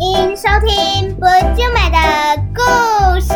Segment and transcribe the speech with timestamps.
[0.00, 1.24] 迎收听不
[1.56, 3.32] 就美的故事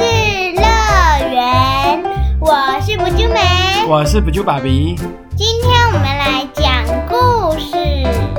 [0.57, 2.03] 乐园，
[2.41, 3.39] 我是不就美。
[3.89, 4.97] 我是不就爸比。
[5.37, 7.77] 今天我们来讲故事。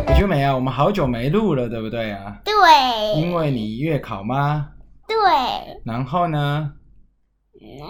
[0.05, 2.41] 不就美啊，我们好久没录了，对不对啊？
[2.43, 4.67] 对，因为你月考吗？
[5.07, 5.15] 对，
[5.85, 6.73] 然后呢，
[7.79, 7.87] 然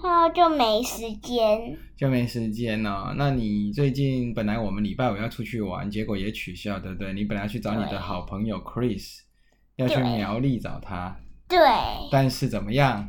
[0.00, 1.76] 后就没时间。
[1.94, 3.12] 就没时间了。
[3.18, 7.12] 那你最近本来我们礼拜五要出去玩，结果也取消，对不对？
[7.12, 9.18] 你本来去找你的好朋友 Chris，
[9.78, 11.16] 要去苗栗找他，
[11.48, 11.56] 对，
[12.10, 13.08] 但是怎么样？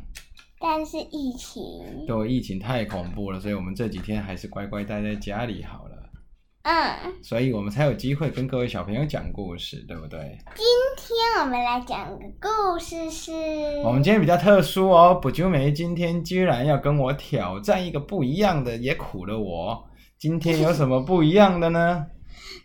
[0.60, 5.96] 但是疫情，对，疫情太恐怖了，所以我们这几天还是乖乖待在家里好了。
[6.62, 10.38] 嗯，所以我们才有机会跟各位小朋友讲故事，对不对？
[10.54, 10.64] 今
[10.96, 13.32] 天我们来讲的故事是，
[13.82, 19.84] 我们今天比较特殊哦，补救梅今天居然要跟我挑战一个不一样的，也苦了我。
[20.20, 22.06] 今天有什么不一样的呢？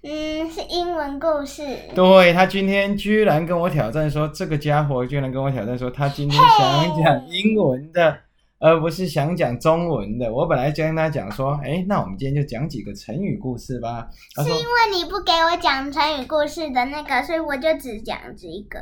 [0.03, 1.63] 嗯，是英文故事。
[1.95, 8.15] 对他今天居然跟我挑战说，这个家伙居然跟我挑战说，他今天想讲英文的，
[8.59, 10.31] 而不是想讲中文的。
[10.31, 14.07] 我本来就跟他讲说，哎，那我们今天就讲几个成语故事吧。
[14.35, 18.79] 他，是因为你不给我讲成语故事的那个，所以我就只讲这个。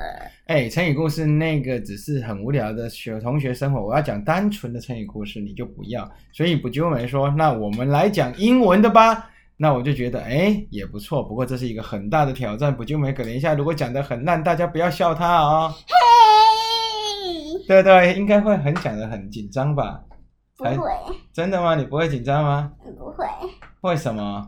[0.48, 6.12] 哎，成语故事那个只是很无聊的学同学生活，我要讲单纯的成语故事，你就不要。
[6.34, 9.30] 所以补救梅说，那我们来讲英文的吧。
[9.58, 11.24] 那我就觉得，哎，也不错。
[11.24, 15.74] 不过这是一个很大的挑战，补救梅可能一下如果讲得很烂，大家不要笑他哦。
[15.88, 20.00] 嘿，对对，应该会很讲得很紧张吧？
[20.58, 20.92] 不会，
[21.34, 21.76] 真的吗？
[21.76, 22.72] 你不会紧张吗？
[22.98, 23.26] 不会，
[23.82, 24.48] 为什么？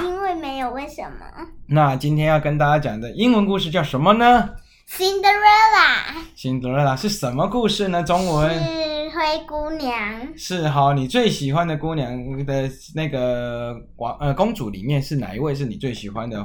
[0.00, 1.26] 因为没有为什么。
[1.66, 4.50] 那今天要跟大家讲的英文故事叫什么呢
[4.88, 8.02] ？Cinderella Cinderella 是什么故事呢？
[8.02, 16.44] 中文是灰姑娘，是好，你最喜欢的姑娘的那个王呃公主里面是哪一位是你最喜欢的？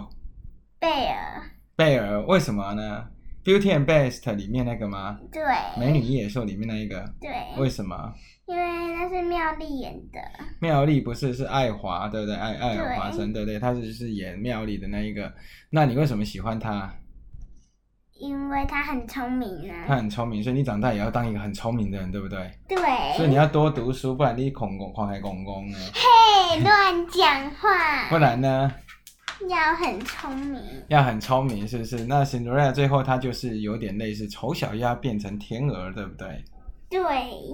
[0.80, 1.42] 贝尔。
[1.76, 2.24] 贝尔？
[2.28, 3.08] 为什么呢
[3.44, 5.18] ？Beauty and Beast 里面那个吗？
[5.32, 5.42] 对，
[5.80, 7.04] 美女与野兽里面那一个？
[7.20, 8.14] 对，为什么？
[8.46, 10.20] 因为那是妙丽演的。
[10.60, 12.36] 妙丽不是是爱华对不对？
[12.36, 13.58] 爱爱尔华生对不对？
[13.60, 15.34] 她是是演妙丽的那一个。
[15.72, 16.94] 那你为什么喜欢她？
[18.20, 19.86] 因为他很聪明啊。
[19.88, 19.96] 他。
[19.96, 22.52] 很聪明，所以你长大也要当一个很聪明的人，对不对？
[22.68, 22.78] 对。
[23.16, 25.78] 所以你要多读书，不然你恐公狂还公公呢？
[25.94, 28.10] 嘿，乱讲话。
[28.12, 28.72] 不然呢？
[29.48, 30.62] 要很聪明。
[30.90, 32.04] 要很聪明，是不是？
[32.06, 36.44] 那 Cinderella 最后她就是有点类似丑小鸭变成天鹅，对不对？
[36.90, 37.00] 对。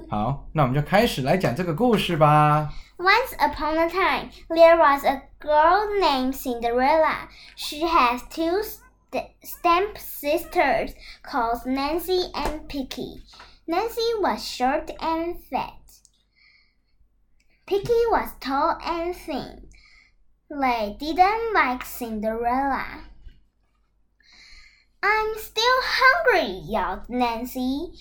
[0.09, 2.69] 好，那我们就开始来讲这个故事吧。
[2.97, 7.27] Once upon a time, there was a girl named Cinderella.
[7.55, 8.63] She has two
[9.15, 10.93] st- step sisters
[11.23, 13.23] called Nancy and Picky.
[13.67, 15.79] Nancy was short and fat.
[17.65, 19.67] Picky was tall and thin.
[20.49, 23.05] They didn't like Cinderella.
[25.01, 27.91] I'm still hungry, yelled Nancy.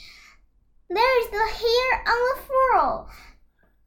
[0.90, 3.08] There is a hair on the floor,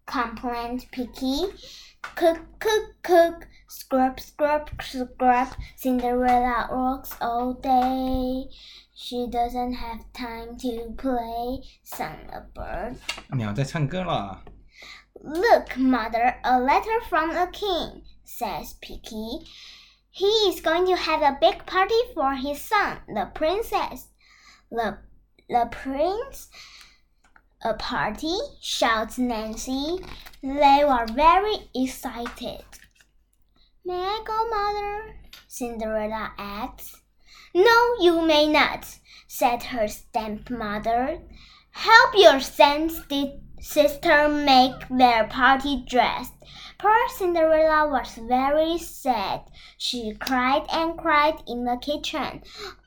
[0.06, 1.46] complained Picky.
[2.15, 5.49] Cook, cook, cook, scrub, scrub, scrub.
[5.77, 8.49] Cinderella works all day.
[8.95, 12.97] She doesn't have time to play, sang a bird.
[13.31, 14.43] 鸟在唱歌了。
[15.15, 19.47] Look, mother, a letter from a king, says Picky.
[20.11, 24.09] He is going to have a big party for his son, the princess.
[24.71, 24.99] The,
[25.49, 26.49] the prince?
[27.64, 28.38] a party?
[28.62, 29.98] shouts Nancy.
[30.44, 32.64] They were very excited.
[33.84, 35.16] May I go, mother?
[35.48, 37.02] Cinderella asks.
[37.56, 41.22] No, you may not, said her stepmother.
[41.72, 46.32] Help your sensitive sister make their party dress.
[46.80, 49.42] Poor Cinderella was very sad.
[49.78, 52.44] She cried and cried in the kitchen.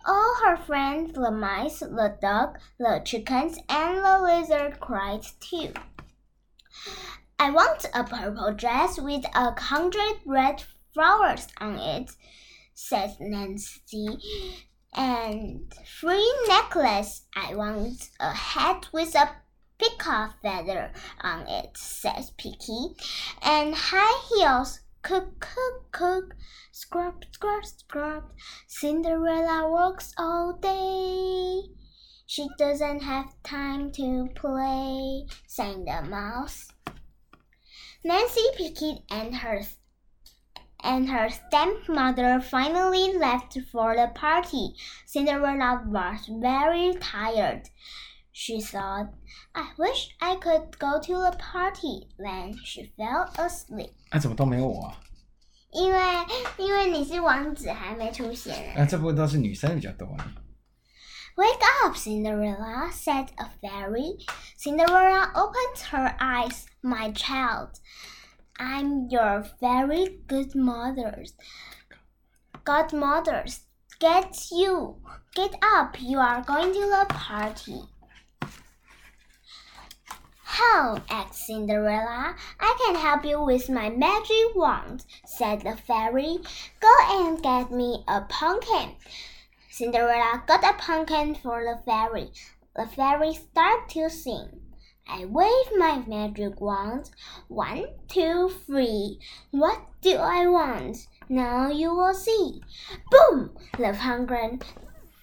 [0.07, 5.73] All her friends, the mice, the dog, the chickens, and the lizard cried too.
[7.39, 10.63] I want a purple dress with a hundred red
[10.95, 12.13] flowers on it,
[12.75, 14.19] said Nancy.
[14.95, 17.23] And three necklace.
[17.35, 19.31] I want a hat with a
[19.81, 20.93] peacock feather
[21.23, 22.95] on it, says Picky.
[23.43, 24.81] And high heels.
[25.03, 26.35] Cook, cook, cook.
[26.71, 28.25] Scrub, scrub, scrub.
[28.67, 31.73] Cinderella works all day.
[32.27, 36.69] She doesn't have time to play, sang the mouse.
[38.05, 39.63] Nancy Picky and her
[40.83, 44.75] and her stepmother finally left for the party.
[45.07, 47.69] Cinderella was very tired
[48.32, 49.14] She thought,
[49.54, 52.10] I wish I could go to the party.
[52.18, 53.94] Then she fell asleep.
[54.10, 55.00] 啊，怎么都没有我啊？
[55.72, 56.00] 因为
[56.58, 60.26] 因为你是王子还没出现啊，啊，这不都是女生比较多呢？
[61.38, 64.18] Wake up, Cinderella, said a fairy.
[64.58, 66.66] Cinderella opened her eyes.
[66.82, 67.72] My child,
[68.58, 71.34] I'm your very good mother's
[72.64, 73.62] godmother's.
[74.00, 75.02] Get you,
[75.34, 77.82] get up, you are going to the party.
[80.63, 81.01] How?
[81.09, 82.37] asked Cinderella.
[82.61, 86.37] I can help you with my magic wand, said the fairy.
[86.81, 88.91] Go and get me a pumpkin.
[89.71, 92.33] Cinderella got a pumpkin for the fairy.
[92.77, 94.61] The fairy started to sing.
[95.09, 97.09] I wave my magic wand.
[97.49, 99.19] One, two, three.
[99.53, 101.07] What do I want?
[101.31, 102.61] Now you will see.
[103.11, 103.57] Boom!
[103.79, 104.61] The pumpkin,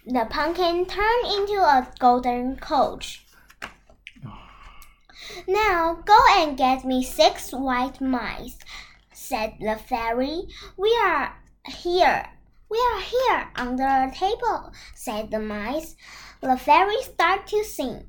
[0.04, 3.27] the pumpkin turned into a golden coach.
[5.47, 8.59] Now go and get me six white mice,
[9.13, 10.43] said the fairy.
[10.77, 11.35] We are
[11.67, 12.29] here.
[12.69, 15.95] We are here under a table, said the mice.
[16.41, 18.07] The fairy started to sing.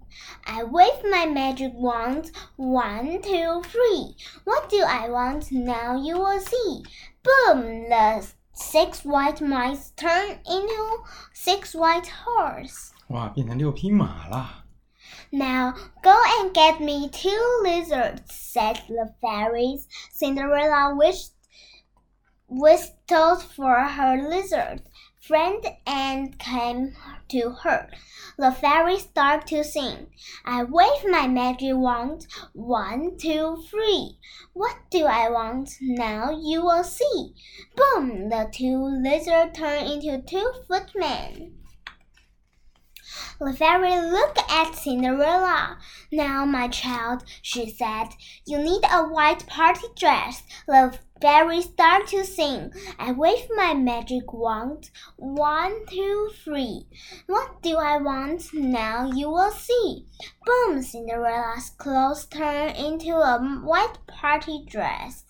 [0.47, 2.31] I wave my magic wand.
[2.55, 4.15] One, two, three.
[4.45, 5.51] What do I want?
[5.51, 6.83] Now you will see.
[7.23, 7.89] Boom!
[7.89, 12.91] The six white mice turned into six white horses.
[13.09, 14.63] 哇，变成六匹马啦！
[15.30, 19.86] Now go and get me two lizards, said the fairies.
[20.10, 21.32] Cinderella wished
[22.48, 24.82] whistled for her lizard
[25.28, 26.96] friend and came
[27.28, 27.90] to her.
[28.38, 30.06] The fairies started to sing.
[30.46, 32.26] I wave my magic wand.
[32.54, 34.18] One, two, three.
[34.54, 35.76] What do I want?
[35.82, 37.34] Now you will see.
[37.76, 38.30] Boom!
[38.30, 41.57] The two lizards turned into two footmen.
[43.40, 45.78] The fairy looked at Cinderella.
[46.10, 48.08] Now, my child, she said,
[48.46, 50.42] you need a white party dress.
[50.66, 52.72] The fairy started to sing.
[52.98, 54.90] I wave my magic wand.
[55.16, 56.86] One, two, three.
[57.26, 58.54] What do I want?
[58.54, 60.06] Now you will see.
[60.44, 60.82] Boom!
[60.82, 65.24] Cinderella's clothes turned into a white party dress.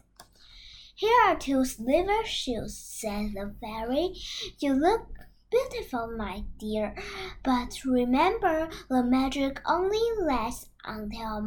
[0.94, 4.14] Here are two silver shoes, said the fairy.
[4.58, 5.06] You look
[5.50, 6.94] beautiful, my dear.
[7.42, 11.40] But remember, the magic only lasts until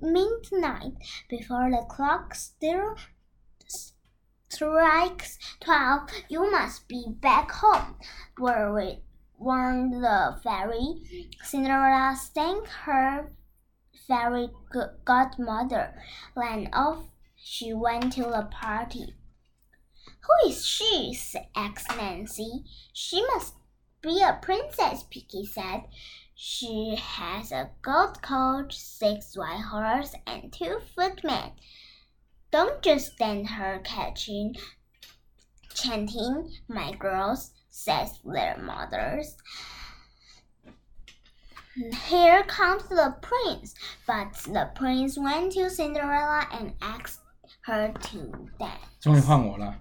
[0.00, 0.94] midnight.
[1.28, 2.96] Before the clock still
[4.48, 7.96] strikes twelve, you must be back home.
[8.38, 9.02] Worried,
[9.38, 11.02] warned the fairy.
[11.42, 13.32] Cinderella thanked her
[14.06, 14.50] fairy
[15.04, 15.94] godmother.
[16.36, 17.06] Then off
[17.36, 19.14] she went to the party.
[20.21, 21.17] Who is she?
[21.55, 22.63] asked Nancy.
[22.93, 23.53] She must
[24.01, 25.83] be a princess, Picky said.
[26.35, 31.51] She has a gold coach, six white horses, and two footmen.
[32.51, 34.55] Don't just stand her catching,
[35.73, 39.35] chanting, my girls, says their mothers.
[42.07, 43.75] Here comes the prince,
[44.05, 47.21] but the prince went to Cinderella and asked
[47.61, 48.83] her to dance.
[48.99, 49.75] 终于换我了。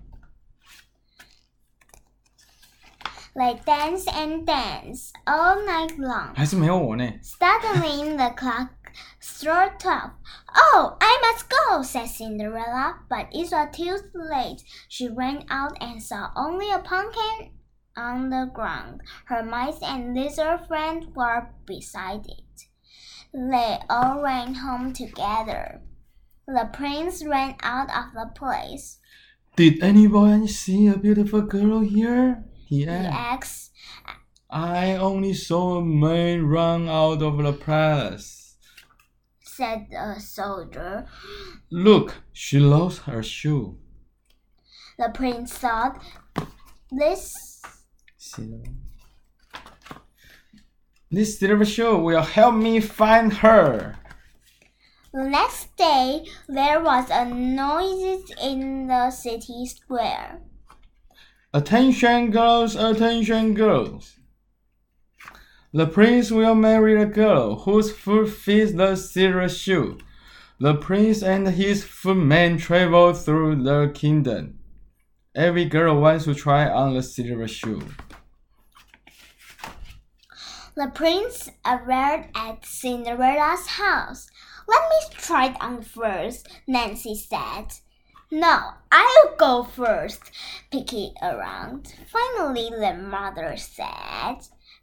[3.35, 6.35] They dance and dance all night long.
[6.35, 7.05] 还是没有我呢。
[7.23, 8.69] Suddenly, the clock
[9.21, 10.13] struck twelve.
[10.55, 12.97] Oh, I must go, said Cinderella.
[13.09, 14.63] But it was too late.
[14.89, 17.51] She ran out and saw only a pumpkin
[17.97, 19.03] on the ground.
[19.27, 22.69] Her mice and lizard friend were beside it.
[23.35, 25.83] They all ran home together.
[26.47, 28.99] The prince ran out of the place.
[29.57, 32.45] Did anyone see a beautiful girl here?
[32.72, 33.74] He asked,
[34.50, 38.56] I only saw a man run out of the palace.
[39.44, 41.06] said the soldier.
[41.70, 43.78] Look, she lost her shoe.
[44.98, 46.02] The prince thought,
[46.90, 47.62] This
[51.12, 53.98] This silver shoe will help me find her.
[55.14, 60.40] The next day, there was a noise in the city square.
[61.54, 64.16] Attention, girls, attention, girls.
[65.74, 69.98] The prince will marry a girl whose foot fits the silver shoe.
[70.62, 74.60] The prince and his footmen travel through the kingdom.
[75.36, 77.82] Every girl wants to try on the silver shoe.
[80.76, 84.30] The prince arrived at Cinderella's house.
[84.70, 87.74] Let me try it on first, Nancy said.
[88.32, 90.32] No, I'll go first.
[90.72, 91.94] Picky around.
[92.08, 94.38] Finally, the mother said,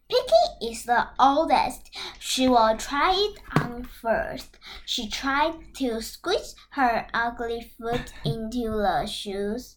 [0.08, 1.90] Picky is the oldest.
[2.18, 4.58] She will try it on first.
[4.86, 9.76] She tried to squeeze her ugly foot into the shoes,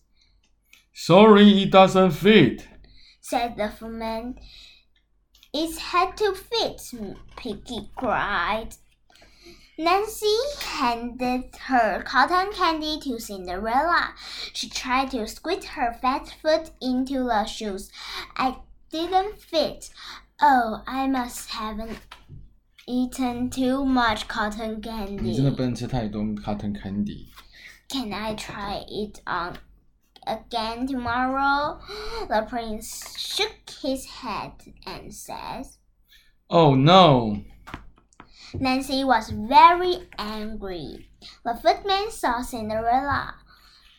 [0.94, 2.68] Sorry, it doesn't fit.
[3.22, 4.38] said the footman.
[5.54, 6.82] It had to fit,
[7.38, 8.76] Piggy cried.
[9.79, 14.15] Nancy handed her cotton candy to Cinderella.
[14.55, 17.91] She tried to squeeze her fat foot into the shoes.
[18.37, 18.57] I
[18.91, 19.91] didn't fit.
[20.41, 21.99] Oh, I must haven't
[22.87, 24.81] eaten too much cotton
[25.21, 25.57] 你真的 candy.
[25.57, 27.27] 不能吃太多 cotton candy。
[27.89, 29.59] Can I try it on
[30.27, 31.79] again tomorrow?
[32.29, 34.53] The prince shook his head
[34.87, 35.67] and said.
[36.49, 37.43] Oh no！
[38.60, 41.08] Nancy was very angry.
[41.46, 43.36] The footman saw Cinderella,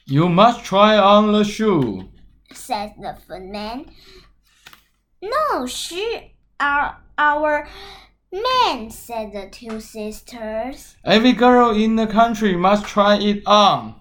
[0.07, 2.09] You must try on the shoe.
[2.53, 3.91] said the footman.
[5.23, 7.69] No, she are our
[8.33, 10.97] man, said the two sisters.
[11.05, 13.95] Every girl in the country must try it on.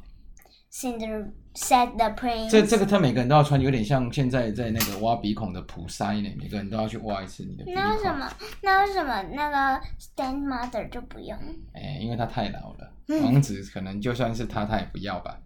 [0.70, 2.51] Cinder said the prince.
[2.51, 7.83] 这这个他每个人都要穿，有点像现在在那个挖鼻孔的普筛呢，每个人都要去挖一次你的鼻孔。
[7.83, 8.31] 那为什么？
[8.63, 11.37] 那为什么那个 stepmother 就不用？
[11.75, 15.39] 哎，因为他太老了，嗯王子可能就算是他，他也不要吧。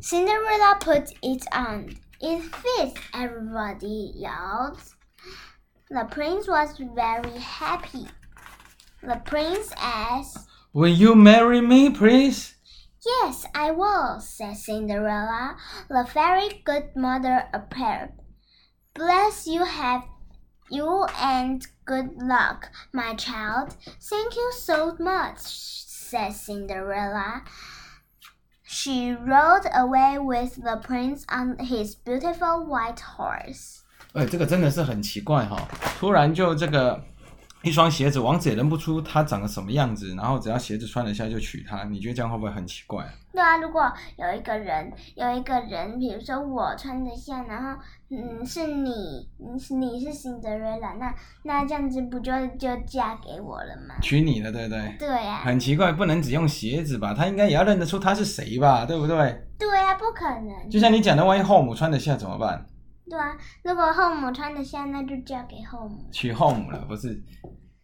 [0.00, 1.88] Cinderella put it on.
[2.24, 4.78] It fits, everybody yelled.
[5.90, 8.06] The prince was very happy.
[9.02, 12.54] The prince asked, Will you marry me, please?
[13.04, 15.56] Yes, I will, said Cinderella.
[15.88, 18.12] The very good mother appeared.
[18.94, 20.04] Bless you have
[20.70, 23.74] you and good luck, my child.
[24.00, 27.42] Thank you so much, said Cinderella.
[28.64, 33.80] She rode away with the prince on his beautiful white horse.
[34.14, 35.66] 哎，这个真的是很奇怪哈、
[35.98, 37.02] 突然就这个
[37.63, 43.05] 一双鞋子，王子也认不出他长得什么样子，然后只要鞋子穿得下就娶她，你觉得这样会不会很奇怪？
[43.33, 53.95] 对啊，如果有一个人，有一个人，比如说我穿得下，然后嗯是你，你是你是辛德瑞拉，那那这样子不就就嫁给我了吗？
[54.01, 54.95] 娶你了，对不对？
[54.99, 57.13] 对啊，很奇怪，不能只用鞋子吧？
[57.13, 59.15] 他应该也要认得出他是谁吧，对不对？
[59.59, 60.69] 对啊，不可能。
[60.69, 62.65] 就像你讲的，万一后母穿得下怎么办？
[63.09, 66.07] 对啊，如果后母穿得下，那就嫁给后母。
[66.11, 67.21] 娶后母了，不是？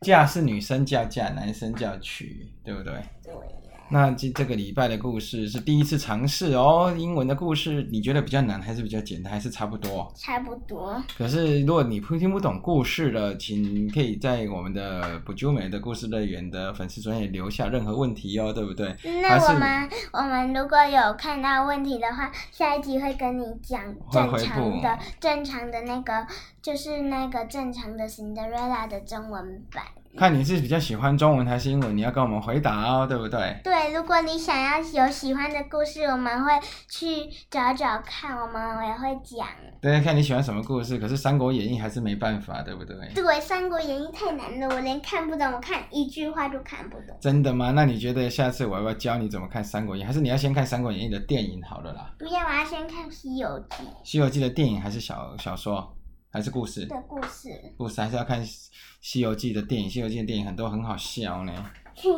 [0.02, 2.94] 嫁是女生叫嫁，男生叫娶，对不对？
[3.24, 3.63] 对呀，
[3.94, 10.12] 那这这个礼拜的故事是第一次尝试哦，英文的故事你觉得比较难还是比较简单，还是差不多？
[10.16, 11.00] 差不多。
[11.16, 18.96] 可是如果你不听不懂故事的，请可以在我们的不救美的故事乐园的粉丝专业留下任何问题哦，对不对？
[19.22, 23.80] 那我们我们如果有看到问题的话，下一集会跟你讲
[24.12, 26.26] 正常的正常的那个，
[26.64, 29.84] 就是那个正常的 Cinderella 的中文版。
[30.16, 33.60] 看你是比较喜欢中文还是英文，你要跟我们回答哦，对不对？
[33.64, 36.52] 对，如果你想要有喜欢的故事，我们会
[36.88, 39.48] 去找找看，我们也会讲。
[39.82, 40.98] 对，看你喜欢什么故事。
[41.00, 42.96] 可是《三国演义》还是没办法，对不对？
[43.16, 47.18] 对，《三国演义》太难了，我连看不懂，我看一句话就看不懂。
[47.20, 47.72] 真的吗？
[47.72, 50.04] 那你觉得下次我要不要教你怎么看《三国演义》？
[50.08, 52.14] 还是你要先看《三国演义》的电影好了啦？
[52.20, 55.94] 不要，我要先看《西游记《西游记》的电影还是小小说，
[56.34, 56.84] 还是故事？
[56.88, 57.50] 的故事。
[57.78, 58.44] 故事还是要看
[59.02, 61.54] 《西游记》的电影，《西游记》的电影很多很好笑呢，
[61.94, 62.10] 嘿，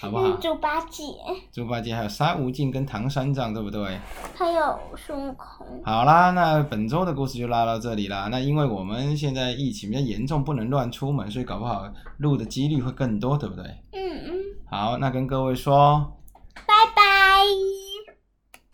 [0.00, 0.40] 好不好嗯，？
[0.40, 1.04] 猪八戒，
[1.52, 4.00] 猪八戒还有沙悟净跟唐三藏，对不对？
[4.34, 5.64] 还有孙悟空。
[5.84, 8.26] 好啦，那本周的故事就拉到这里啦。
[8.32, 13.64] 那因为我们现在疫情比较严重，不能乱出门，所以搞不好录的几率会更多，对不对？
[13.92, 14.34] 嗯嗯，
[14.68, 16.12] 好，那跟各位说